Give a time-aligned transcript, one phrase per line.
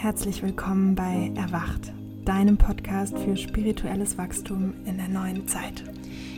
[0.00, 1.92] Herzlich willkommen bei Erwacht,
[2.24, 5.82] deinem Podcast für spirituelles Wachstum in der neuen Zeit.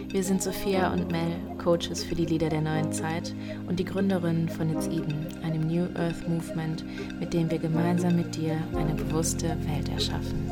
[0.08, 3.34] Wir sind Sophia und Mel, Coaches für die Lieder der neuen Zeit
[3.68, 6.86] und die Gründerinnen von It's Eden, einem New Earth Movement,
[7.20, 10.50] mit dem wir gemeinsam mit dir eine bewusste Welt erschaffen.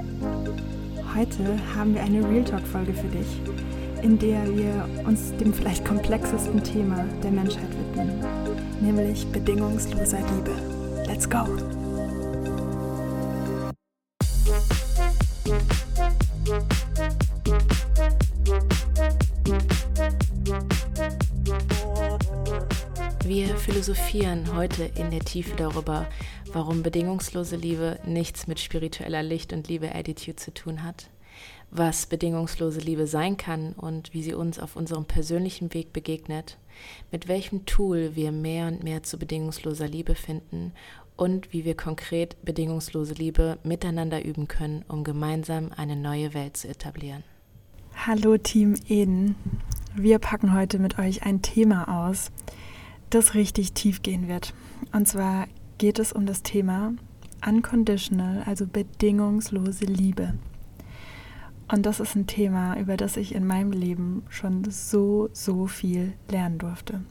[1.16, 3.40] Heute haben wir eine Real Talk-Folge für dich,
[4.02, 8.10] in der wir uns dem vielleicht komplexesten Thema der Menschheit widmen,
[8.82, 10.52] nämlich bedingungsloser Liebe.
[11.06, 11.46] Let's go!
[23.88, 26.06] Philosophieren heute in der Tiefe darüber,
[26.52, 31.08] warum bedingungslose Liebe nichts mit spiritueller Licht und Liebe-Attitude zu tun hat,
[31.70, 36.58] was bedingungslose Liebe sein kann und wie sie uns auf unserem persönlichen Weg begegnet,
[37.10, 40.72] mit welchem Tool wir mehr und mehr zu bedingungsloser Liebe finden
[41.16, 46.68] und wie wir konkret bedingungslose Liebe miteinander üben können, um gemeinsam eine neue Welt zu
[46.68, 47.24] etablieren.
[47.94, 49.34] Hallo Team Eden.
[49.96, 52.30] Wir packen heute mit euch ein Thema aus,
[53.10, 54.54] das richtig tief gehen wird.
[54.92, 55.46] Und zwar
[55.78, 56.92] geht es um das Thema
[57.46, 60.34] Unconditional, also bedingungslose Liebe.
[61.70, 66.14] Und das ist ein Thema, über das ich in meinem Leben schon so, so viel
[66.28, 67.02] lernen durfte.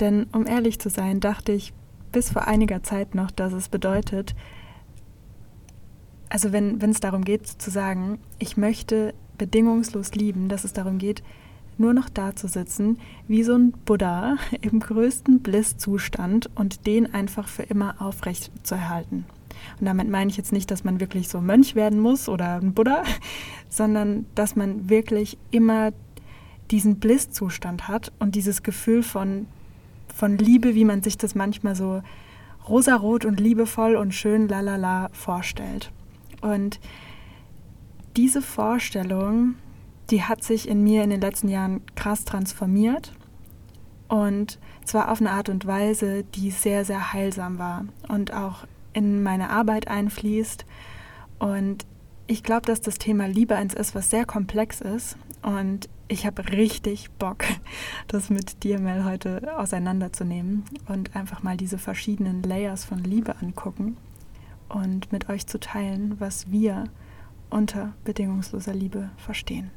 [0.00, 1.72] Denn um ehrlich zu sein, dachte ich
[2.10, 4.34] bis vor einiger Zeit noch, dass es bedeutet,
[6.28, 11.22] also wenn, es darum geht zu sagen, ich möchte bedingungslos lieben, dass es darum geht,
[11.78, 17.48] nur noch da zu sitzen, wie so ein Buddha im größten Bliss-Zustand und den einfach
[17.48, 19.24] für immer aufrecht zu erhalten.
[19.80, 22.74] Und damit meine ich jetzt nicht, dass man wirklich so Mönch werden muss oder ein
[22.74, 23.02] Buddha,
[23.68, 25.92] sondern dass man wirklich immer
[26.70, 29.46] diesen Bliss-Zustand hat und dieses Gefühl von,
[30.14, 32.02] von Liebe, wie man sich das manchmal so
[32.68, 35.90] rosarot und liebevoll und schön lalala vorstellt.
[36.40, 36.80] Und
[38.16, 39.56] diese Vorstellung,
[40.10, 43.12] die hat sich in mir in den letzten Jahren krass transformiert
[44.08, 49.22] und zwar auf eine Art und Weise, die sehr, sehr heilsam war und auch in
[49.22, 50.64] meine Arbeit einfließt.
[51.38, 51.86] Und
[52.26, 55.16] ich glaube, dass das Thema Liebe eins ist, was sehr komplex ist.
[55.42, 57.44] Und ich habe richtig Bock,
[58.08, 63.96] das mit dir, Mel, heute auseinanderzunehmen und einfach mal diese verschiedenen Layers von Liebe angucken
[64.68, 66.84] und mit euch zu teilen, was wir
[67.50, 69.70] unter bedingungsloser Liebe verstehen.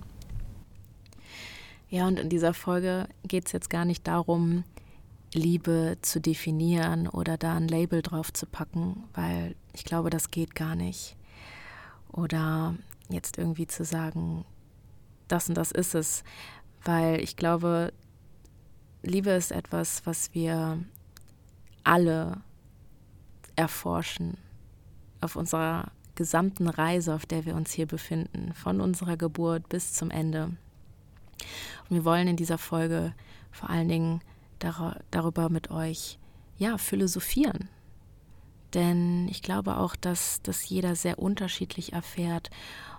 [1.90, 4.64] Ja, und in dieser Folge geht es jetzt gar nicht darum,
[5.34, 10.56] Liebe zu definieren oder da ein Label drauf zu packen, weil ich glaube, das geht
[10.56, 11.16] gar nicht.
[12.12, 12.76] Oder
[13.10, 14.46] jetzt irgendwie zu sagen,
[15.28, 16.24] das und das ist es,
[16.84, 17.94] weil ich glaube,
[19.04, 20.80] Liebe ist etwas, was wir
[21.84, 22.42] alle
[23.56, 24.38] erforschen
[25.22, 30.10] auf unserer gesamten Reise, auf der wir uns hier befinden, von unserer Geburt bis zum
[30.10, 30.58] Ende.
[31.90, 33.14] Und wir wollen in dieser Folge
[33.52, 34.22] vor allen Dingen
[34.60, 36.20] dar darüber mit euch
[36.58, 37.70] ja, philosophieren.
[38.74, 42.50] Denn ich glaube auch, dass das jeder sehr unterschiedlich erfährt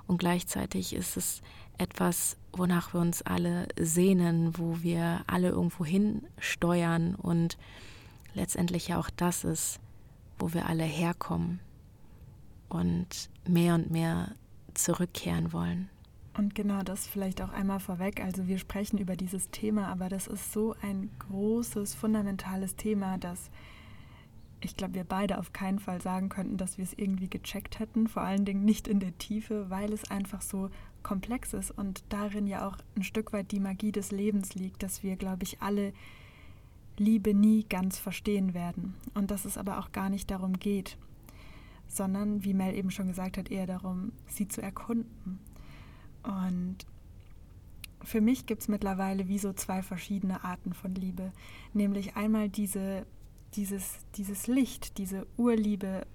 [0.06, 1.42] und gleichzeitig ist es
[1.76, 7.58] etwas, wonach wir uns alle sehnen, wo wir alle irgendwo hinsteuern und
[8.34, 9.78] letztendlich ja auch das ist,
[10.38, 11.60] wo wir alle herkommen
[12.68, 14.34] und mehr und mehr
[14.74, 15.90] zurückkehren wollen.
[16.38, 18.22] Und genau das vielleicht auch einmal vorweg.
[18.24, 23.50] Also wir sprechen über dieses Thema, aber das ist so ein großes, fundamentales Thema, dass
[24.60, 28.06] ich glaube, wir beide auf keinen Fall sagen könnten, dass wir es irgendwie gecheckt hätten,
[28.06, 30.70] vor allen Dingen nicht in der Tiefe, weil es einfach so
[31.02, 35.02] komplex ist und darin ja auch ein Stück weit die Magie des Lebens liegt, dass
[35.02, 35.92] wir, glaube ich, alle
[36.96, 40.98] Liebe nie ganz verstehen werden und dass es aber auch gar nicht darum geht,
[41.88, 45.40] sondern, wie Mel eben schon gesagt hat, eher darum, sie zu erkunden
[46.28, 46.76] und
[48.02, 51.32] für mich gibt es mittlerweile wie so zwei verschiedene Arten von Liebe.
[51.72, 53.06] Nämlich einmal diese,
[53.54, 56.06] dieses, dieses Licht, diese Urliebe,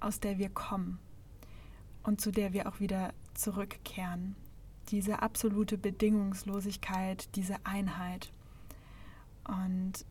[0.00, 0.98] aus der wir kommen
[2.02, 4.36] und zu der wir auch wieder zurückkehren.
[4.90, 8.32] Diese absolute Bedingungslosigkeit, diese Einheit.
[9.48, 10.04] Und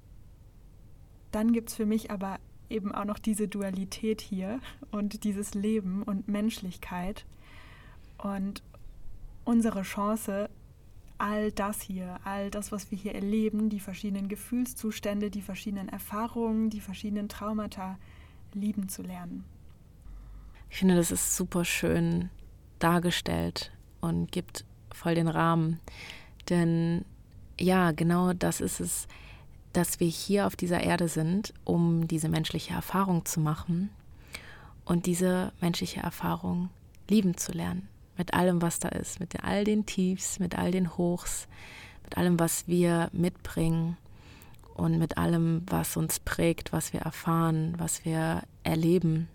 [1.31, 2.39] dann gibt es für mich aber
[2.69, 7.25] eben auch noch diese Dualität hier und dieses Leben und Menschlichkeit.
[8.18, 8.63] Und
[9.45, 10.50] unsere Chance,
[11.18, 16.69] all das hier, all das, was wir hier erleben, die verschiedenen Gefühlszustände, die verschiedenen Erfahrungen,
[16.69, 17.98] die verschiedenen Traumata
[18.54, 19.45] lieben zu lernen.
[20.69, 22.30] Ich finde, das ist super schön
[22.80, 25.80] dargestellt und gibt voll den Rahmen.
[26.50, 27.06] Denn
[27.60, 29.07] ja, genau das ist es,
[29.72, 33.90] dass wir hier auf dieser Erde sind, um diese menschliche Erfahrung zu machen
[34.86, 36.69] und diese menschliche Erfahrung
[37.10, 37.88] lieben zu lernen.
[38.18, 41.48] Mit allem, was da ist, mit all den Tiefs, mit all den Hochs,
[42.04, 43.98] mit allem, was wir mitbringen
[44.75, 49.27] und mit allem, was uns prägt, was wir erfahren, was wir erleben,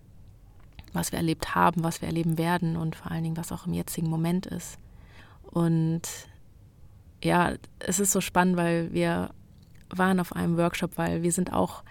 [0.93, 3.73] was wir erlebt haben, was wir erleben werden und vor allen Dingen, was auch im
[3.73, 4.77] jetzigen Moment ist.
[5.43, 6.01] Und
[7.23, 9.31] ja, es ist so spannend, weil wir
[9.89, 11.83] waren auf einem Workshop, weil wir sind auch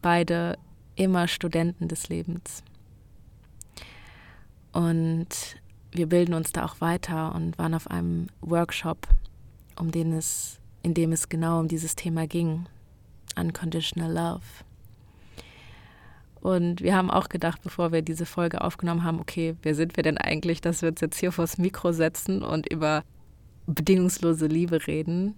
[0.00, 0.58] beide
[0.96, 2.62] immer Studenten des Lebens.
[4.72, 5.28] Und
[5.92, 9.06] wir bilden uns da auch weiter und waren auf einem Workshop,
[9.78, 12.66] um den es, in dem es genau um dieses Thema ging.
[13.38, 14.42] Unconditional Love.
[16.40, 20.02] Und wir haben auch gedacht, bevor wir diese Folge aufgenommen haben, okay, wer sind wir
[20.02, 23.04] denn eigentlich, dass wir uns jetzt hier vors Mikro setzen und über
[23.66, 25.36] bedingungslose Liebe reden?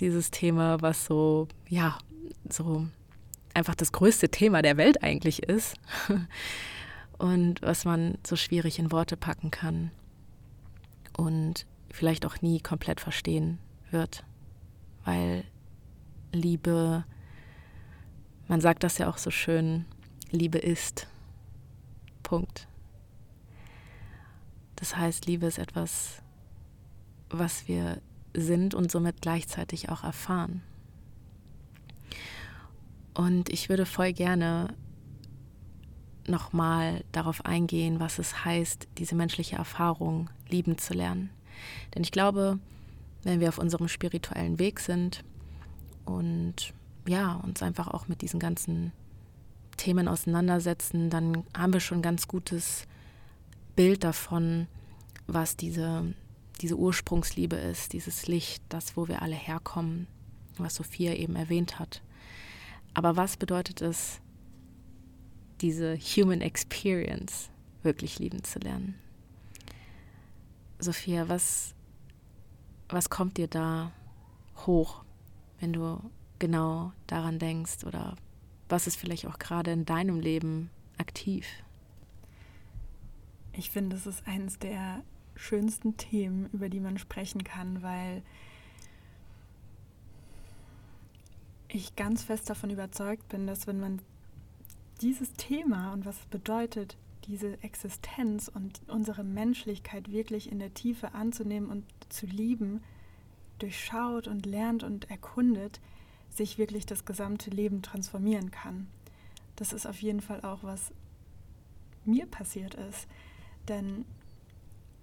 [0.00, 1.98] Dieses Thema, was so, ja,
[2.48, 2.86] so
[3.52, 5.76] einfach das größte Thema der Welt eigentlich ist
[7.18, 9.90] und was man so schwierig in Worte packen kann
[11.16, 13.58] und vielleicht auch nie komplett verstehen
[13.90, 14.24] wird,
[15.04, 15.44] weil
[16.32, 17.04] Liebe,
[18.48, 19.86] man sagt das ja auch so schön,
[20.30, 21.06] Liebe ist.
[22.22, 22.68] Punkt.
[24.76, 26.22] Das heißt, Liebe ist etwas,
[27.30, 28.02] was wir
[28.34, 30.62] sind und somit gleichzeitig auch erfahren.
[33.14, 34.74] Und ich würde voll gerne
[36.28, 41.30] nochmal darauf eingehen, was es heißt, diese menschliche Erfahrung lieben zu lernen.
[41.94, 42.58] Denn ich glaube,
[43.22, 45.24] wenn wir auf unserem spirituellen Weg sind
[46.04, 46.72] und
[47.06, 48.92] ja, uns einfach auch mit diesen ganzen
[49.76, 52.86] Themen auseinandersetzen, dann haben wir schon ein ganz gutes
[53.74, 54.66] Bild davon,
[55.26, 56.14] was diese,
[56.60, 60.06] diese Ursprungsliebe ist, dieses Licht, das, wo wir alle herkommen,
[60.56, 62.02] was Sophia eben erwähnt hat.
[62.94, 64.20] Aber was bedeutet es,
[65.60, 67.50] diese Human Experience
[67.82, 68.94] wirklich lieben zu lernen?
[70.78, 71.74] Sophia, was,
[72.88, 73.92] was kommt dir da
[74.66, 75.04] hoch,
[75.60, 76.00] wenn du
[76.38, 78.16] genau daran denkst oder
[78.68, 81.46] was ist vielleicht auch gerade in deinem Leben aktiv?
[83.52, 85.02] Ich finde, es ist eines der
[85.34, 88.22] schönsten Themen, über die man sprechen kann, weil
[91.68, 94.00] ich ganz fest davon überzeugt bin, dass wenn man
[95.00, 96.96] dieses Thema und was es bedeutet,
[97.26, 102.82] diese Existenz und unsere Menschlichkeit wirklich in der Tiefe anzunehmen und zu lieben,
[103.58, 105.80] durchschaut und lernt und erkundet,
[106.30, 108.86] sich wirklich das gesamte Leben transformieren kann.
[109.56, 110.92] Das ist auf jeden Fall auch, was
[112.04, 113.08] mir passiert ist.
[113.68, 114.04] Denn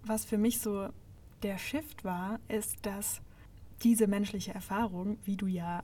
[0.04, 0.90] was für mich so
[1.42, 3.22] der Shift war, ist, dass
[3.82, 5.84] diese menschliche Erfahrung, wie du ja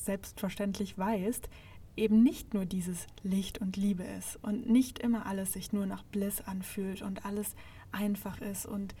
[0.00, 1.48] selbstverständlich weißt,
[1.96, 6.02] eben nicht nur dieses Licht und Liebe ist und nicht immer alles sich nur nach
[6.04, 7.54] Bliss anfühlt und alles
[7.92, 8.94] einfach ist und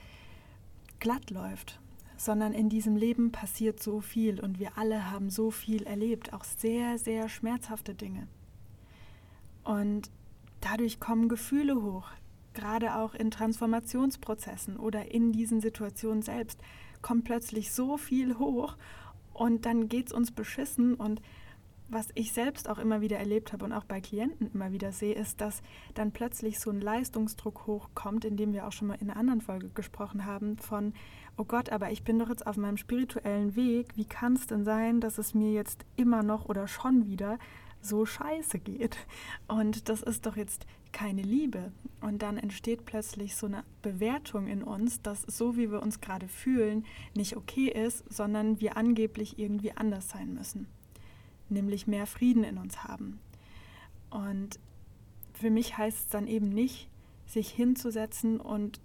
[0.98, 1.78] glatt läuft,
[2.16, 6.44] sondern in diesem Leben passiert so viel und wir alle haben so viel erlebt, auch
[6.44, 8.26] sehr, sehr schmerzhafte Dinge.
[9.64, 10.10] Und
[10.60, 12.08] dadurch kommen Gefühle hoch,
[12.54, 16.60] gerade auch in Transformationsprozessen oder in diesen Situationen selbst,
[17.02, 18.76] kommt plötzlich so viel hoch
[19.34, 21.20] und dann geht es uns beschissen und
[21.88, 25.14] was ich selbst auch immer wieder erlebt habe und auch bei Klienten immer wieder sehe,
[25.14, 25.62] ist, dass
[25.94, 29.40] dann plötzlich so ein Leistungsdruck hochkommt, in dem wir auch schon mal in einer anderen
[29.40, 30.94] Folge gesprochen haben, von,
[31.36, 34.64] oh Gott, aber ich bin doch jetzt auf meinem spirituellen Weg, wie kann es denn
[34.64, 37.38] sein, dass es mir jetzt immer noch oder schon wieder
[37.80, 38.96] so scheiße geht?
[39.46, 41.72] Und das ist doch jetzt keine Liebe.
[42.00, 46.26] Und dann entsteht plötzlich so eine Bewertung in uns, dass so wie wir uns gerade
[46.26, 50.66] fühlen, nicht okay ist, sondern wir angeblich irgendwie anders sein müssen
[51.48, 53.18] nämlich mehr Frieden in uns haben.
[54.10, 54.58] Und
[55.32, 56.88] für mich heißt es dann eben nicht,
[57.26, 58.80] sich hinzusetzen und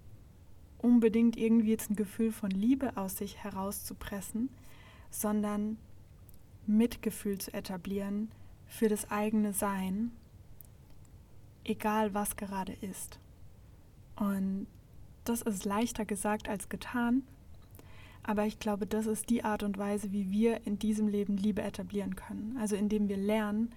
[0.80, 4.50] unbedingt irgendwie jetzt ein Gefühl von Liebe aus sich herauszupressen,
[5.10, 5.78] sondern
[6.66, 8.32] Mitgefühl zu etablieren
[8.66, 10.12] für das eigene Sein,
[11.64, 13.20] egal was gerade ist.
[14.16, 14.68] Und
[15.24, 17.24] das ist leichter gesagt als getan,
[18.24, 21.62] aber ich glaube, das ist die Art und Weise, wie wir in diesem Leben Liebe
[21.62, 22.58] etablieren können.
[22.60, 23.74] Also indem wir lernen,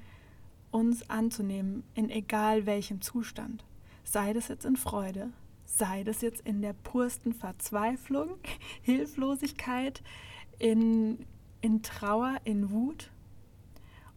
[0.70, 3.64] uns anzunehmen in egal welchem Zustand.
[4.02, 5.30] Sei das jetzt in Freude,
[5.64, 8.30] sei das jetzt in der pursten Verzweiflung,
[8.82, 10.02] Hilflosigkeit,
[10.58, 11.26] in,
[11.60, 13.10] in Trauer, in Wut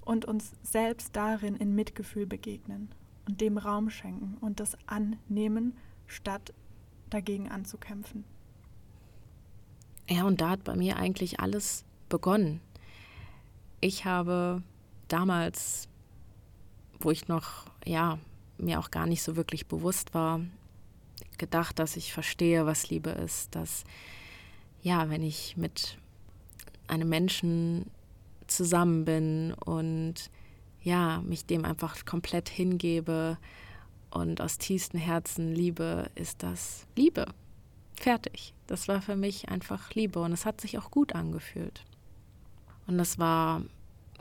[0.02, 2.90] und uns selbst darin in Mitgefühl begegnen
[3.28, 6.54] und dem Raum schenken und das annehmen, statt
[7.10, 8.24] dagegen anzukämpfen.
[10.10, 12.62] Ja, und da hat bei mir eigentlich alles begonnen.
[13.82, 14.62] Ich habe
[15.08, 15.88] damals,
[17.00, 18.18] wo ich noch, ja,
[18.58, 20.42] mir auch gar nicht so wirklich bewusst war,
[21.38, 23.84] gedacht, dass ich verstehe, was Liebe ist, dass
[24.82, 25.98] ja, wenn ich mit
[26.88, 27.92] einem Menschen
[28.48, 30.32] zusammen bin und
[30.82, 33.38] ja, mich dem einfach komplett hingebe
[34.10, 37.26] und aus tiefstem Herzen liebe, ist das Liebe.
[37.96, 38.54] Fertig.
[38.68, 41.84] Das war für mich einfach Liebe und es hat sich auch gut angefühlt.
[42.86, 43.62] Und das war,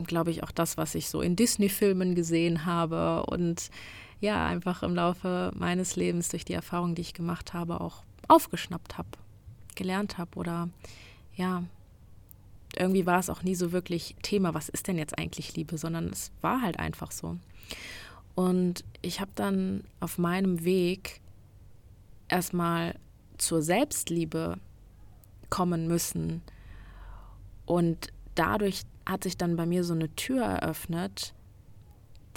[0.05, 3.71] glaube ich, auch das, was ich so in Disney-Filmen gesehen habe und
[4.21, 8.99] ja, einfach im Laufe meines Lebens durch die Erfahrungen, die ich gemacht habe, auch aufgeschnappt
[8.99, 9.09] habe,
[9.75, 10.69] gelernt habe oder
[11.35, 11.65] ja,
[12.77, 16.09] irgendwie war es auch nie so wirklich Thema, was ist denn jetzt eigentlich Liebe, sondern
[16.09, 17.37] es war halt einfach so.
[18.35, 21.21] Und ich habe dann auf meinem Weg
[22.29, 22.95] erstmal
[23.39, 24.59] zur Selbstliebe
[25.51, 26.43] kommen müssen.
[27.65, 31.35] Und dadurch hat sich dann bei mir so eine Tür eröffnet,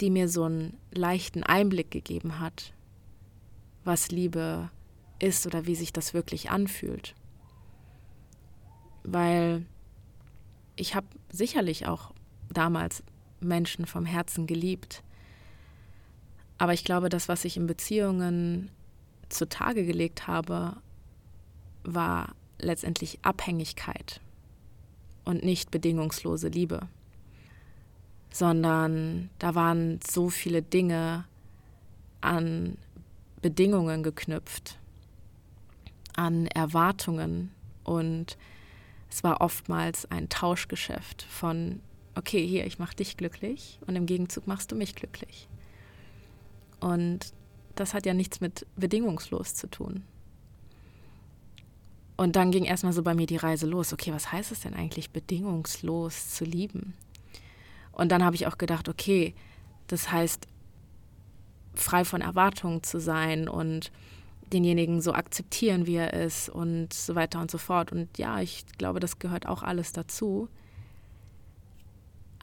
[0.00, 2.72] die mir so einen leichten Einblick gegeben hat,
[3.84, 4.70] was Liebe
[5.18, 7.14] ist oder wie sich das wirklich anfühlt.
[9.02, 9.66] Weil
[10.76, 12.12] ich habe sicherlich auch
[12.50, 13.02] damals
[13.40, 15.02] Menschen vom Herzen geliebt.
[16.58, 18.70] Aber ich glaube, das, was ich in Beziehungen
[19.28, 20.76] zutage gelegt habe,
[21.84, 24.20] war letztendlich Abhängigkeit
[25.24, 26.88] und nicht bedingungslose Liebe,
[28.32, 31.24] sondern da waren so viele Dinge
[32.20, 32.76] an
[33.42, 34.78] Bedingungen geknüpft,
[36.14, 37.50] an Erwartungen
[37.84, 38.36] und
[39.10, 41.80] es war oftmals ein Tauschgeschäft von,
[42.14, 45.48] okay, hier, ich mache dich glücklich und im Gegenzug machst du mich glücklich.
[46.78, 47.32] Und
[47.74, 50.04] das hat ja nichts mit bedingungslos zu tun.
[52.20, 53.94] Und dann ging erstmal so bei mir die Reise los.
[53.94, 56.92] Okay, was heißt es denn eigentlich, bedingungslos zu lieben?
[57.92, 59.32] Und dann habe ich auch gedacht, okay,
[59.86, 60.46] das heißt,
[61.72, 63.90] frei von Erwartungen zu sein und
[64.52, 67.90] denjenigen so akzeptieren, wie er ist und so weiter und so fort.
[67.90, 70.50] Und ja, ich glaube, das gehört auch alles dazu.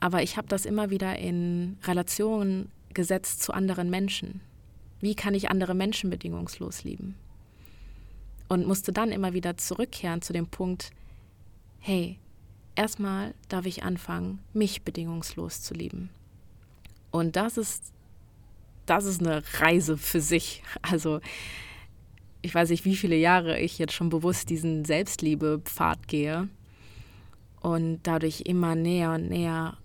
[0.00, 4.40] Aber ich habe das immer wieder in Relation gesetzt zu anderen Menschen.
[4.98, 7.14] Wie kann ich andere Menschen bedingungslos lieben?
[8.48, 10.90] Und musste dann immer wieder zurückkehren zu dem Punkt,
[11.78, 12.18] hey,
[12.74, 16.10] erstmal darf ich anfangen, mich bedingungslos zu lieben.
[17.10, 17.92] Und das ist,
[18.86, 20.62] das ist eine Reise für sich.
[20.82, 21.20] Also
[22.40, 26.48] ich weiß nicht, wie viele Jahre ich jetzt schon bewusst diesen Selbstliebe-Pfad gehe
[27.60, 29.76] und dadurch immer näher und näher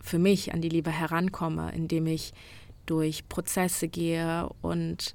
[0.00, 2.32] für mich an die Liebe herankomme, indem ich
[2.86, 5.14] durch Prozesse gehe und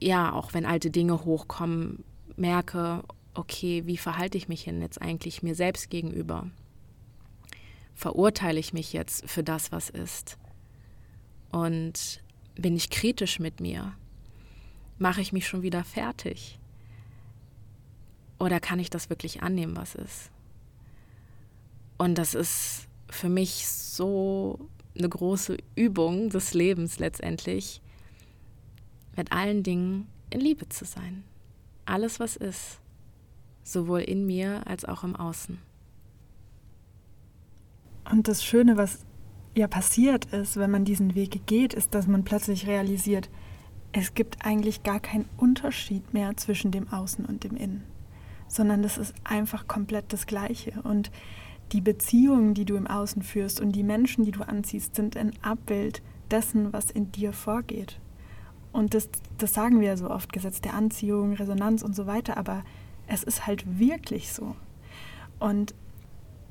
[0.00, 2.04] ja, auch wenn alte Dinge hochkommen,
[2.36, 3.04] merke,
[3.34, 6.50] okay, wie verhalte ich mich denn jetzt eigentlich mir selbst gegenüber?
[7.94, 10.38] Verurteile ich mich jetzt für das, was ist?
[11.52, 12.22] Und
[12.54, 13.92] bin ich kritisch mit mir?
[14.98, 16.58] Mache ich mich schon wieder fertig?
[18.38, 20.30] Oder kann ich das wirklich annehmen, was ist?
[21.98, 27.82] Und das ist für mich so eine große Übung des Lebens letztendlich,
[29.20, 31.24] mit allen Dingen in Liebe zu sein.
[31.84, 32.80] Alles, was ist,
[33.62, 35.58] sowohl in mir als auch im Außen.
[38.10, 39.04] Und das Schöne, was
[39.54, 43.28] ja passiert ist, wenn man diesen Weg geht, ist, dass man plötzlich realisiert,
[43.92, 47.82] es gibt eigentlich gar keinen Unterschied mehr zwischen dem Außen und dem Innen,
[48.48, 50.80] sondern das ist einfach komplett das Gleiche.
[50.82, 51.10] Und
[51.72, 55.32] die Beziehungen, die du im Außen führst und die Menschen, die du anziehst, sind ein
[55.42, 56.00] Abbild
[56.30, 58.00] dessen, was in dir vorgeht.
[58.72, 59.08] Und das,
[59.38, 62.62] das sagen wir ja so oft, Gesetz der Anziehung, Resonanz und so weiter, aber
[63.06, 64.54] es ist halt wirklich so.
[65.38, 65.74] Und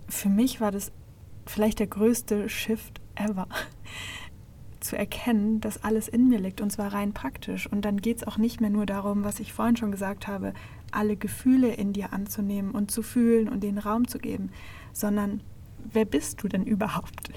[0.09, 0.91] für mich war das
[1.45, 3.47] vielleicht der größte Shift ever,
[4.79, 7.67] zu erkennen, dass alles in mir liegt und zwar rein praktisch.
[7.67, 10.53] Und dann geht es auch nicht mehr nur darum, was ich vorhin schon gesagt habe,
[10.91, 14.51] alle Gefühle in dir anzunehmen und zu fühlen und den Raum zu geben,
[14.93, 15.41] sondern
[15.91, 17.29] wer bist du denn überhaupt?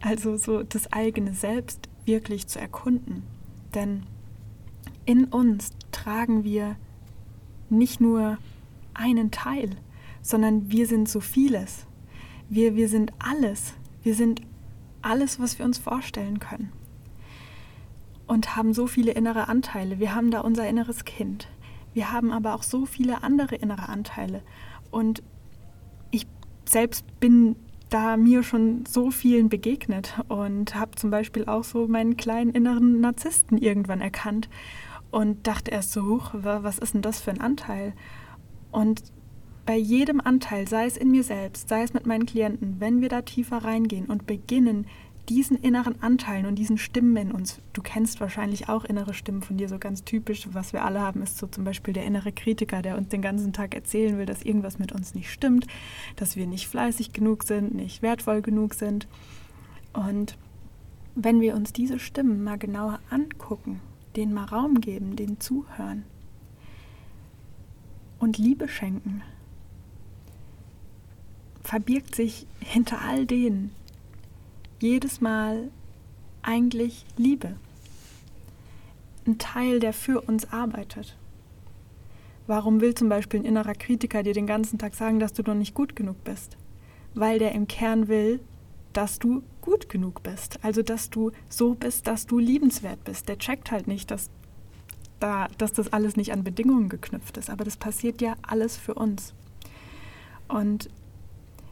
[0.00, 3.22] Also so das eigene Selbst wirklich zu erkunden.
[3.74, 4.04] Denn
[5.08, 6.76] in uns tragen wir
[7.70, 8.36] nicht nur
[8.92, 9.70] einen Teil,
[10.20, 11.86] sondern wir sind so vieles.
[12.50, 13.72] Wir, wir sind alles.
[14.02, 14.42] Wir sind
[15.00, 16.72] alles, was wir uns vorstellen können.
[18.26, 19.98] Und haben so viele innere Anteile.
[19.98, 21.48] Wir haben da unser inneres Kind.
[21.94, 24.42] Wir haben aber auch so viele andere innere Anteile.
[24.90, 25.22] Und
[26.10, 26.26] ich
[26.66, 27.56] selbst bin
[27.88, 33.00] da mir schon so vielen begegnet und habe zum Beispiel auch so meinen kleinen inneren
[33.00, 34.50] Narzissten irgendwann erkannt
[35.10, 37.94] und dachte erst so, huch, was ist denn das für ein Anteil?
[38.70, 39.02] Und
[39.64, 43.08] bei jedem Anteil, sei es in mir selbst, sei es mit meinen Klienten, wenn wir
[43.08, 44.86] da tiefer reingehen und beginnen,
[45.28, 49.58] diesen inneren Anteilen und diesen Stimmen in uns, du kennst wahrscheinlich auch innere Stimmen von
[49.58, 52.80] dir, so ganz typisch, was wir alle haben, ist so zum Beispiel der innere Kritiker,
[52.80, 55.66] der uns den ganzen Tag erzählen will, dass irgendwas mit uns nicht stimmt,
[56.16, 59.06] dass wir nicht fleißig genug sind, nicht wertvoll genug sind.
[59.92, 60.38] Und
[61.14, 63.80] wenn wir uns diese Stimmen mal genauer angucken,
[64.16, 66.04] denen mal Raum geben, denen zuhören
[68.18, 69.22] und Liebe schenken,
[71.62, 73.70] verbirgt sich hinter all denen
[74.80, 75.70] jedes Mal
[76.42, 77.56] eigentlich Liebe.
[79.26, 81.16] Ein Teil, der für uns arbeitet.
[82.46, 85.54] Warum will zum Beispiel ein innerer Kritiker dir den ganzen Tag sagen, dass du noch
[85.54, 86.56] nicht gut genug bist?
[87.14, 88.40] Weil der im Kern will,
[88.94, 90.58] dass du gut genug bist.
[90.64, 93.28] Also, dass du so bist, dass du liebenswert bist.
[93.28, 94.30] Der checkt halt nicht, dass,
[95.20, 97.50] da, dass das alles nicht an Bedingungen geknüpft ist.
[97.50, 99.34] Aber das passiert ja alles für uns.
[100.48, 100.88] Und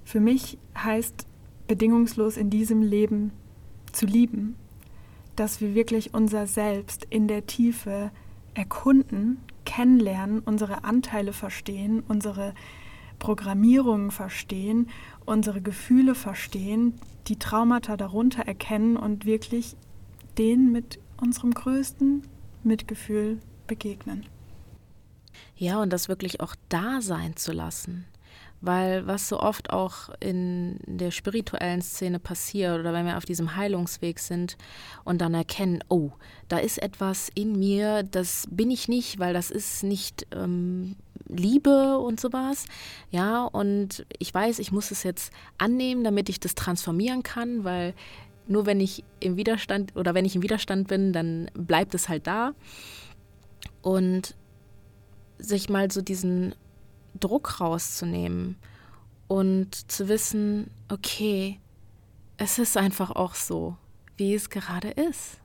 [0.05, 1.27] für mich heißt
[1.67, 3.33] bedingungslos in diesem Leben
[3.93, 4.57] zu lieben,
[5.35, 8.11] dass wir wirklich unser Selbst in der Tiefe
[8.53, 12.53] erkunden, kennenlernen, unsere Anteile verstehen, unsere
[13.19, 14.89] Programmierungen verstehen,
[15.25, 16.95] unsere Gefühle verstehen,
[17.29, 19.77] die Traumata darunter erkennen und wirklich
[20.39, 22.23] denen mit unserem größten
[22.63, 24.27] Mitgefühl begegnen.
[25.57, 28.07] Ja, und das wirklich auch da sein zu lassen.
[28.67, 33.55] Weil was so oft auch in der spirituellen Szene passiert oder wenn wir auf diesem
[33.55, 34.57] Heilungsweg sind
[35.05, 36.11] und dann erkennen, oh,
[36.49, 40.97] da ist etwas in mir, das bin ich nicht, weil das ist nicht ähm,
[41.29, 42.67] Liebe und sowas.
[43.11, 47.95] Ja, und ich weiß, ich muss es jetzt annehmen, damit ich das transformieren kann, weil
[48.49, 52.27] nur wenn ich im Widerstand oder wenn ich im Widerstand bin, dann bleibt es halt
[52.27, 52.53] da.
[53.83, 54.35] Und
[55.39, 56.55] sich mal so diesen
[57.19, 58.57] Druck rauszunehmen
[59.29, 61.61] und zu wissen, okay,
[62.37, 63.77] es ist einfach auch so,
[64.17, 65.41] wie es gerade ist.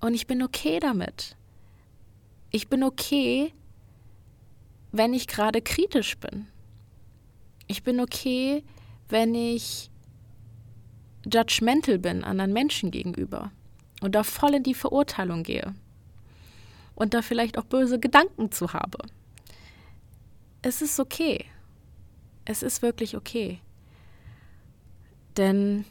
[0.00, 1.36] Und ich bin okay damit.
[2.50, 3.52] Ich bin okay,
[4.92, 6.46] wenn ich gerade kritisch bin.
[7.66, 8.62] Ich bin okay,
[9.08, 9.90] wenn ich
[11.24, 13.50] judgmental bin anderen Menschen gegenüber
[14.00, 15.74] und da voll in die Verurteilung gehe
[16.94, 18.98] und da vielleicht auch böse Gedanken zu habe
[20.66, 21.44] es ist okay.
[22.44, 23.60] Es ist wirklich okay.
[25.36, 25.84] Denn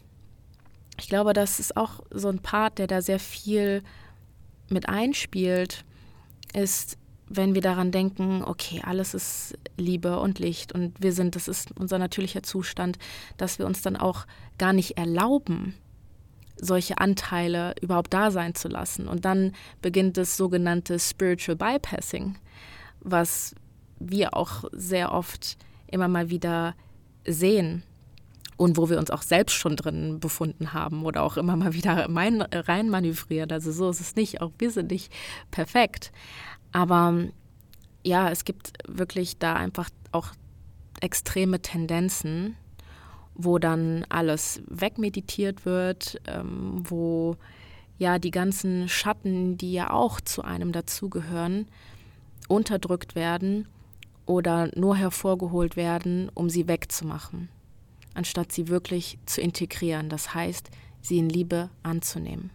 [1.00, 3.84] ich glaube, das ist auch so ein Part, der da sehr viel
[4.70, 5.86] mit einspielt,
[6.54, 11.48] ist, wenn wir daran denken, okay, alles ist Liebe und Licht und wir sind, das
[11.48, 12.98] ist unser natürlicher Zustand,
[13.38, 14.26] dass wir uns dann auch
[14.58, 15.76] gar nicht erlauben,
[16.58, 19.08] solche Anteile überhaupt da sein zu lassen.
[19.08, 22.38] Und dann beginnt das sogenannte Spiritual Bypassing,
[23.02, 23.56] was
[24.10, 26.76] wir auch sehr oft immer mal wieder
[27.26, 27.84] sehen
[28.58, 32.08] und wo wir uns auch selbst schon drin befunden haben oder auch immer mal wieder
[32.10, 33.52] rein manövrieren.
[33.52, 34.41] Also so ist es nicht.
[34.41, 35.12] Auch wir sind nicht
[35.52, 36.12] perfekt.
[36.72, 37.26] Aber
[38.04, 40.30] ja, es gibt wirklich da einfach auch
[41.02, 42.56] extreme Tendenzen,
[43.34, 47.36] wo dann alles wegmeditiert wird, ähm, wo
[47.98, 51.68] ja die ganzen Schatten, die ja auch zu einem dazugehören,
[52.48, 53.68] unterdrückt werden
[54.26, 57.50] oder nur hervorgeholt werden, um sie wegzumachen,
[58.14, 60.70] anstatt sie wirklich zu integrieren, das heißt,
[61.02, 62.50] sie in Liebe anzunehmen.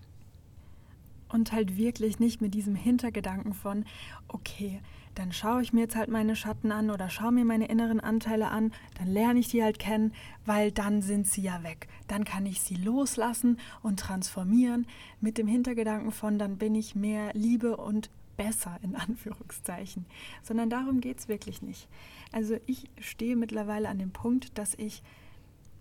[1.28, 3.84] Und halt wirklich nicht mit diesem Hintergedanken von,
[4.26, 4.80] okay,
[5.14, 8.48] dann schaue ich mir jetzt halt meine Schatten an oder schaue mir meine inneren Anteile
[8.48, 10.12] an, dann lerne ich die halt kennen,
[10.46, 11.88] weil dann sind sie ja weg.
[12.08, 14.86] Dann kann ich sie loslassen und transformieren
[15.20, 20.06] mit dem Hintergedanken von, dann bin ich mehr Liebe und besser in Anführungszeichen,
[20.42, 21.88] sondern darum geht es wirklich nicht.
[22.32, 25.02] Also ich stehe mittlerweile an dem Punkt, dass ich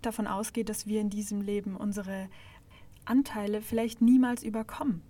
[0.02, 2.30] davon ausgehe, dass wir in diesem Leben unsere
[3.06, 5.02] Anteile vielleicht niemals überkommen.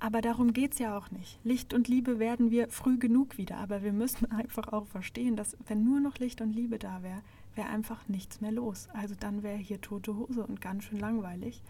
[0.00, 1.40] Aber darum geht es ja auch nicht.
[1.42, 5.56] Licht und Liebe werden wir früh genug wieder, aber wir müssen einfach auch verstehen, dass
[5.66, 7.22] wenn nur noch Licht und Liebe da wäre,
[7.54, 8.88] wäre einfach nichts mehr los.
[8.92, 11.62] Also dann wäre hier tote Hose und ganz schön langweilig.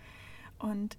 [0.58, 0.98] Und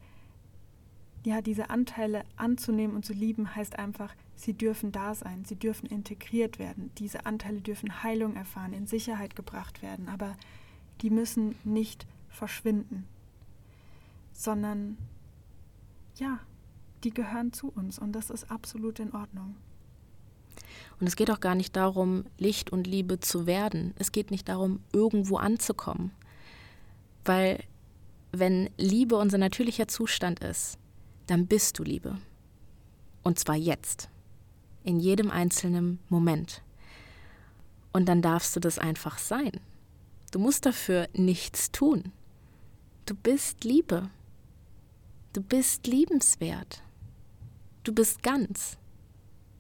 [1.24, 5.88] ja, diese Anteile anzunehmen und zu lieben, heißt einfach, sie dürfen da sein, sie dürfen
[5.88, 6.92] integriert werden.
[6.98, 10.36] Diese Anteile dürfen Heilung erfahren, in Sicherheit gebracht werden, aber
[11.02, 13.06] die müssen nicht verschwinden,
[14.32, 14.98] sondern
[16.16, 16.40] ja,
[17.04, 19.56] die gehören zu uns und das ist absolut in Ordnung.
[21.00, 23.94] Und es geht auch gar nicht darum, Licht und Liebe zu werden.
[23.98, 26.12] Es geht nicht darum, irgendwo anzukommen.
[27.24, 27.64] Weil
[28.32, 30.79] wenn Liebe unser natürlicher Zustand ist,
[31.30, 32.18] dann bist du Liebe.
[33.24, 34.10] Und zwar jetzt,
[34.84, 36.64] in jedem einzelnen Moment.
[37.92, 39.52] Und dann darfst du das einfach sein.
[40.32, 42.12] Du musst dafür nichts tun.
[43.06, 44.10] du bist Liebe.
[45.34, 46.84] Du bist liebenswert.
[47.84, 48.78] Du bist ganz.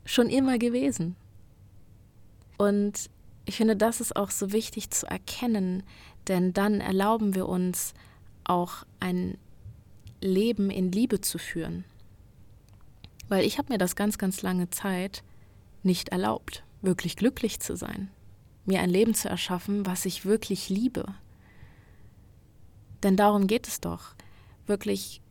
[0.06, 1.16] Schon immer gewesen.
[2.58, 3.10] Und
[3.46, 5.84] ich finde, das ist auch so wichtig zu erkennen,
[6.28, 7.94] denn dann erlauben wir uns
[8.44, 9.38] auch ein
[10.22, 11.86] Leben in Liebe zu führen.
[13.28, 15.24] Weil ich habe mir das ganz, ganz lange Zeit
[15.84, 18.10] nicht erlaubt, wirklich glücklich zu sein,
[18.66, 21.06] mir ein Leben zu erschaffen, was ich wirklich liebe.
[23.04, 24.16] Denn darum geht es doch,
[24.66, 25.22] wirklich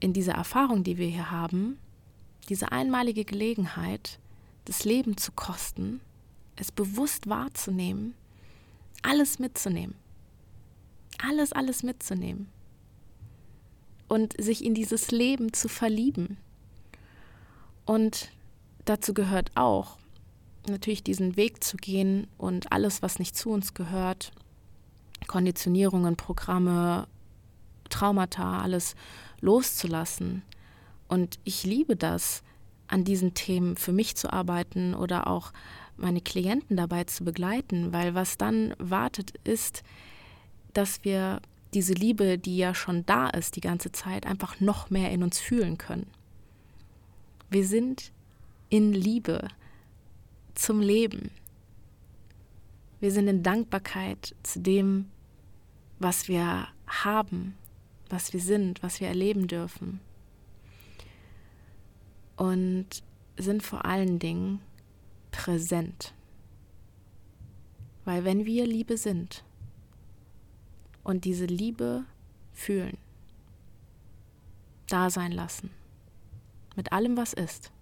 [0.00, 1.78] in dieser Erfahrung, die wir hier haben,
[2.48, 4.20] diese einmalige Gelegenheit,
[4.64, 6.00] das Leben zu kosten,
[6.56, 8.14] es bewusst wahrzunehmen,
[9.02, 9.94] alles mitzunehmen.
[11.20, 12.48] Alles, alles mitzunehmen.
[14.08, 16.38] Und sich in dieses Leben zu verlieben.
[17.84, 18.30] Und
[18.84, 19.98] dazu gehört auch,
[20.66, 24.32] natürlich diesen Weg zu gehen und alles, was nicht zu uns gehört,
[25.26, 27.06] Konditionierungen, Programme,
[27.90, 28.94] Traumata, alles
[29.40, 30.42] loszulassen.
[31.08, 32.42] Und ich liebe das,
[32.86, 35.52] an diesen Themen für mich zu arbeiten oder auch
[35.96, 39.82] meine Klienten dabei zu begleiten, weil was dann wartet, ist,
[40.72, 41.40] dass wir
[41.74, 45.38] diese Liebe, die ja schon da ist die ganze Zeit, einfach noch mehr in uns
[45.38, 46.06] fühlen können.
[47.50, 48.12] Wir sind
[48.70, 49.48] in Liebe
[50.54, 51.30] zum Leben.
[53.00, 55.06] Wir sind in Dankbarkeit zu dem,
[55.98, 57.54] was wir haben,
[58.08, 60.00] was wir sind, was wir erleben dürfen.
[62.36, 63.02] Und
[63.36, 64.60] sind vor allen Dingen
[65.30, 66.14] präsent.
[68.04, 69.44] Weil wenn wir Liebe sind
[71.08, 72.04] und diese Liebe
[72.52, 72.98] fühlen,
[74.88, 75.70] da sein lassen,
[76.76, 77.72] mit allem, was ist,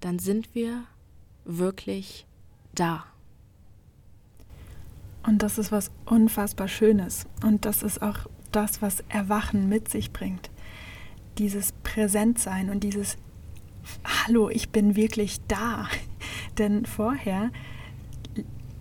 [0.00, 0.82] dann sind wir
[1.44, 2.26] wirklich
[2.74, 3.04] da.
[5.22, 7.26] Und das ist was unfassbar Schönes.
[7.44, 10.50] Und das ist auch das, was Erwachen mit sich bringt.
[11.38, 13.16] Dieses Präsentsein und dieses
[14.04, 15.88] Hallo, ich bin wirklich da.
[16.58, 17.52] Denn vorher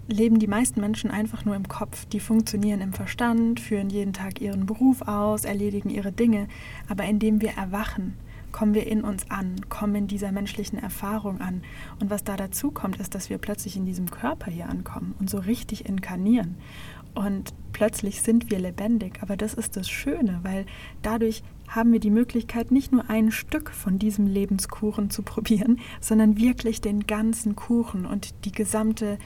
[0.07, 2.05] leben die meisten Menschen einfach nur im Kopf.
[2.05, 6.47] Die funktionieren im Verstand, führen jeden Tag ihren Beruf aus, erledigen ihre Dinge.
[6.89, 8.15] Aber indem wir erwachen,
[8.51, 11.63] kommen wir in uns an, kommen in dieser menschlichen Erfahrung an.
[11.99, 15.29] Und was da dazu kommt, ist, dass wir plötzlich in diesem Körper hier ankommen und
[15.29, 16.55] so richtig inkarnieren.
[17.15, 19.19] Und plötzlich sind wir lebendig.
[19.21, 20.65] Aber das ist das Schöne, weil
[21.01, 26.37] dadurch haben wir die Möglichkeit, nicht nur ein Stück von diesem Lebenskuchen zu probieren, sondern
[26.37, 29.17] wirklich den ganzen Kuchen und die gesamte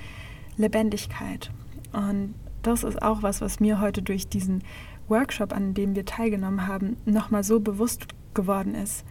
[0.58, 1.52] Lebendigkeit.
[1.94, 4.64] Und das ist auch was, was mir heute durch diesen
[5.08, 9.06] Workshop, an dem wir teilgenommen haben, nochmal so bewusst geworden ist,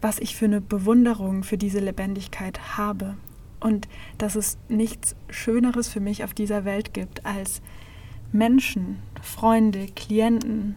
[0.00, 3.16] was ich für eine Bewunderung für diese Lebendigkeit habe.
[3.60, 3.88] Und
[4.18, 7.60] dass es nichts Schöneres für mich auf dieser Welt gibt, als
[8.32, 10.76] Menschen, Freunde, Klienten,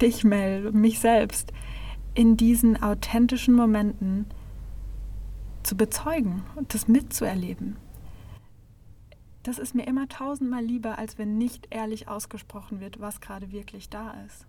[0.00, 1.52] dich, Mel, mich selbst,
[2.14, 4.26] in diesen authentischen Momenten
[5.62, 7.76] zu bezeugen und das mitzuerleben.
[9.46, 13.88] Das ist mir immer tausendmal lieber, als wenn nicht ehrlich ausgesprochen wird, was gerade wirklich
[13.88, 14.44] da ist.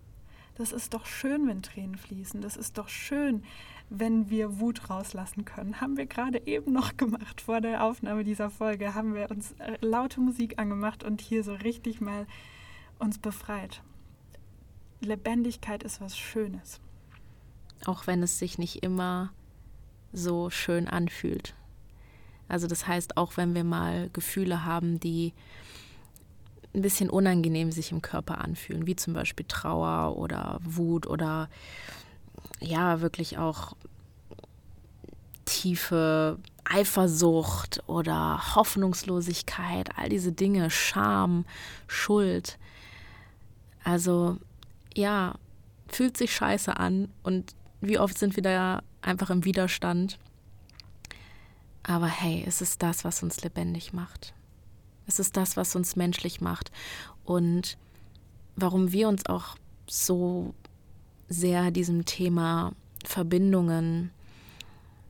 [0.56, 2.42] Das ist doch schön, wenn Tränen fließen.
[2.42, 3.44] Das ist doch schön,
[3.92, 5.82] wenn wir Wut rauslassen können.
[5.82, 7.42] Haben wir gerade eben noch gemacht.
[7.42, 11.54] Vor der Aufnahme dieser Folge haben wir uns äh, laute Musik angemacht und hier so
[11.54, 12.26] richtig mal
[12.98, 13.84] uns befreit.
[15.00, 16.80] Lebendigkeit ist was Schönes.
[17.86, 19.32] Auch wenn es sich nicht immer
[20.12, 21.54] so schön anfühlt.
[22.48, 25.34] Also das heißt, auch wenn wir mal Gefühle haben, die
[26.74, 31.50] ein bisschen unangenehm sich im Körper anfühlen, wie zum Beispiel Trauer oder Wut oder
[32.60, 33.76] ja, wirklich auch
[35.46, 41.46] tiefe Eifersucht oder Hoffnungslosigkeit, all diese Dinge, Scham,
[41.88, 42.58] Schuld.
[43.84, 44.38] Also
[44.96, 45.36] ja,
[45.88, 50.20] fühlt sich scheiße an und wie oft sind wir da einfach im Widerstand.
[51.88, 54.34] Aber hey, es ist das, was uns lebendig macht.
[55.08, 56.70] Es ist das, was uns menschlich macht
[57.24, 57.78] und
[58.58, 59.56] warum wir uns auch
[59.88, 60.54] so
[61.30, 62.74] sehr diesem Thema
[63.06, 64.12] Verbindungen,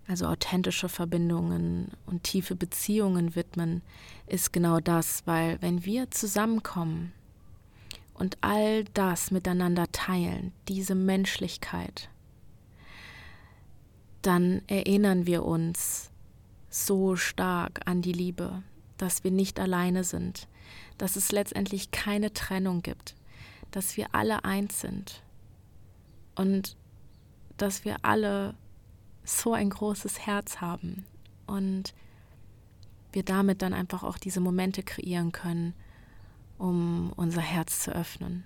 [0.08, 3.82] also authentische Verbindungen und tiefe Beziehungen widmen,
[4.28, 7.12] ist genau das, weil wenn wir zusammenkommen
[8.13, 12.10] und all das miteinander teilen, diese Menschlichkeit,
[14.22, 16.12] dann erinnern wir uns
[16.70, 18.64] so stark an die Liebe,
[18.98, 20.48] dass wir nicht alleine sind,
[20.98, 23.16] dass es letztendlich keine Trennung gibt,
[23.72, 25.22] dass wir alle eins sind
[26.36, 26.76] und
[27.58, 28.56] dass wir alle
[29.24, 31.06] so ein großes Herz haben
[31.46, 31.94] und
[33.12, 35.74] wir damit dann einfach auch diese Momente kreieren können,
[36.58, 38.44] um unser Herz zu öffnen,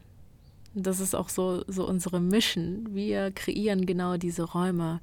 [0.73, 2.93] Das ist auch so, so unsere Mission.
[2.93, 5.01] Wir kreieren genau diese Räume,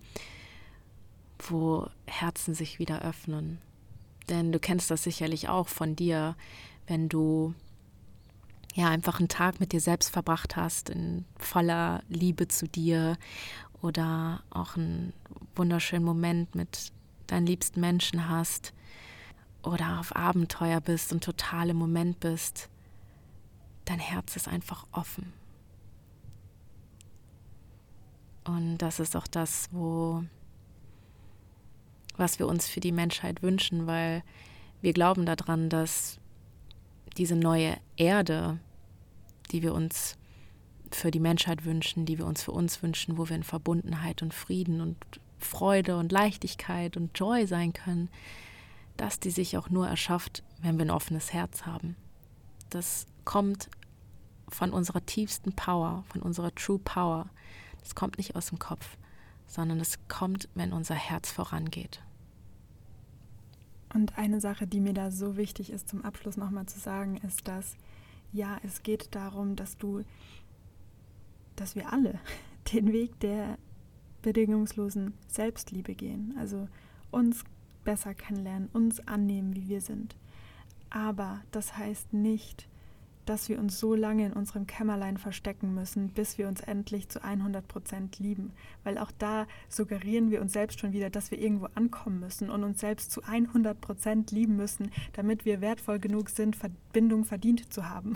[1.38, 3.59] wo Herzen sich wieder öffnen.
[4.29, 6.37] Denn du kennst das sicherlich auch von dir,
[6.87, 7.55] wenn du
[8.74, 13.16] ja einfach einen Tag mit dir selbst verbracht hast, in voller Liebe zu dir
[13.83, 15.12] oder auch einen
[15.57, 16.92] wunderschönen Moment mit
[17.27, 18.72] deinen liebsten Menschen hast
[19.62, 22.68] oder auf Abenteuer bist und total im Moment bist,
[23.85, 25.33] dein Herz ist einfach offen.
[28.44, 30.24] Und das ist auch das, wo
[32.19, 34.23] was wir uns für die Menschheit wünschen, weil
[34.81, 36.19] wir glauben daran, dass
[37.17, 38.59] diese neue Erde,
[39.51, 40.17] die wir uns
[40.91, 44.35] für die Menschheit wünschen, die wir uns für uns wünschen, wo wir in Verbundenheit und
[44.35, 44.97] Frieden und
[45.39, 48.09] Freude und Leichtigkeit und Joy sein können,
[48.97, 51.97] dass die sich auch nur erschafft, wenn wir ein offenes Herz haben.
[52.71, 53.69] Das kommt
[54.49, 57.29] von unserer tiefsten Power, von unserer True Power.
[57.81, 58.97] Das kommt nicht aus dem Kopf,
[59.47, 62.01] sondern es kommt, wenn unser Herz vorangeht.
[63.94, 67.48] Und eine Sache, die mir da so wichtig ist, zum Abschluss nochmal zu sagen, ist,
[67.48, 67.77] dass
[68.33, 70.05] ja, es geht darum, dass du,
[71.57, 72.20] dass wir alle
[72.72, 73.59] den Weg der
[74.22, 76.35] bedingungslosen Selbstliebe gehen.
[76.38, 76.68] Also
[77.11, 77.44] uns
[77.85, 80.16] besser kennenlernen, uns annehmen, wie wir sind.
[80.90, 82.68] Aber das heißt nicht,
[83.29, 87.23] dass wir uns so lange in unserem Kämmerlein verstecken müssen, bis wir uns endlich zu
[87.23, 88.53] 100 Prozent lieben.
[88.85, 92.64] Weil auch da suggerieren wir uns selbst schon wieder, dass wir irgendwo ankommen müssen und
[92.64, 97.88] uns selbst zu 100 Prozent lieben müssen, damit wir wertvoll genug sind, Verbindung verdient zu
[97.88, 98.14] haben.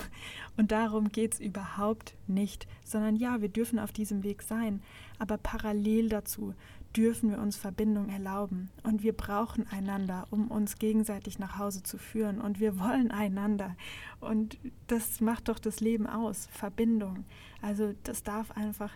[0.57, 4.81] Und darum geht es überhaupt nicht, sondern ja, wir dürfen auf diesem Weg sein.
[5.19, 6.53] Aber parallel dazu
[6.95, 8.69] dürfen wir uns Verbindung erlauben.
[8.83, 12.39] Und wir brauchen einander, um uns gegenseitig nach Hause zu führen.
[12.39, 13.75] Und wir wollen einander.
[14.19, 17.25] Und das macht doch das Leben aus, Verbindung.
[17.61, 18.91] Also das darf einfach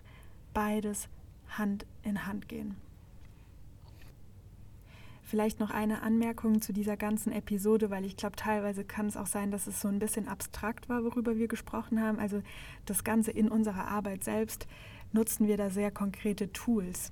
[0.54, 1.10] beides
[1.50, 2.76] Hand in Hand gehen.
[5.24, 9.26] Vielleicht noch eine Anmerkung zu dieser ganzen Episode, weil ich glaube, teilweise kann es auch
[9.26, 12.18] sein, dass es so ein bisschen abstrakt war, worüber wir gesprochen haben.
[12.18, 12.42] Also
[12.86, 14.68] das Ganze in unserer Arbeit selbst
[15.12, 17.12] nutzen wir da sehr konkrete Tools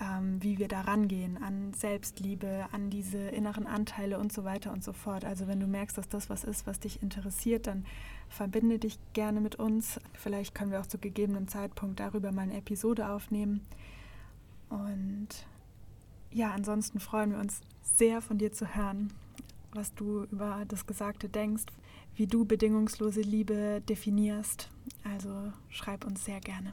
[0.00, 4.84] ähm, wie wir da rangehen an Selbstliebe, an diese inneren Anteile und so weiter und
[4.84, 5.24] so fort.
[5.24, 7.84] Also wenn du merkst, dass das was ist, was dich interessiert, dann
[8.28, 10.00] verbinde dich gerne mit uns.
[10.14, 13.60] Vielleicht können wir auch zu gegebenem Zeitpunkt darüber mal eine Episode aufnehmen.
[14.68, 15.28] Und
[16.30, 19.12] ja, ansonsten freuen wir uns sehr von dir zu hören,
[19.72, 21.64] was du über das Gesagte denkst,
[22.14, 24.68] wie du bedingungslose Liebe definierst.
[25.04, 26.72] Also schreib uns sehr gerne.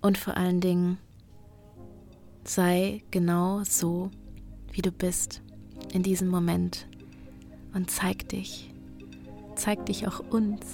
[0.00, 0.98] Und vor allen Dingen,
[2.46, 4.10] Sei genau so,
[4.70, 5.40] wie du bist
[5.94, 6.86] in diesem Moment
[7.72, 8.70] und zeig dich.
[9.56, 10.66] Zeig dich auch uns,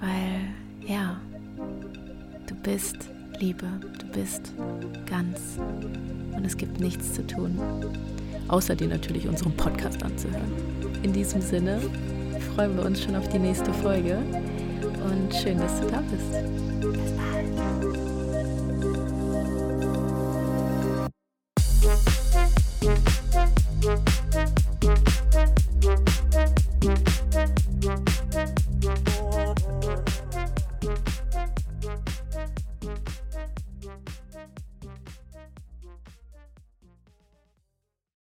[0.00, 1.20] weil ja,
[2.48, 2.96] du bist
[3.38, 3.66] Liebe,
[4.00, 4.52] du bist
[5.08, 5.60] ganz
[6.34, 7.60] und es gibt nichts zu tun,
[8.48, 10.52] außer dir natürlich unseren Podcast anzuhören.
[11.02, 11.80] In diesem Sinne
[12.54, 16.65] freuen wir uns schon auf die nächste Folge und schön, dass du da bist.